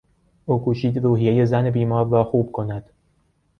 او 0.45 0.63
کوشید 0.63 0.97
روحیهی 0.99 1.45
زن 1.45 1.69
بیمار 1.69 2.07
را 2.09 2.23
خوب 2.23 2.51
کند. 2.51 2.89